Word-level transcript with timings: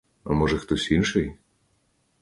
А 0.23 0.33
може, 0.33 0.57
хтось 0.57 0.91
інший? 0.91 1.33